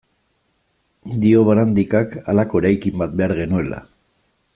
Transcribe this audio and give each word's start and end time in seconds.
Dio 1.25 1.43
Barandikak, 1.49 2.15
halako 2.33 2.63
eraikin 2.65 2.97
bat 3.03 3.15
behar 3.21 3.35
genuela. 3.41 3.83